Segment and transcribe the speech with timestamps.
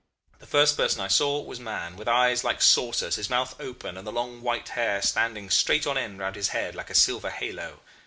[0.39, 4.07] The first person I saw was Mahon, with eyes like saucers, his mouth open, and
[4.07, 7.81] the long white hair standing straight on end round his head like a silver halo.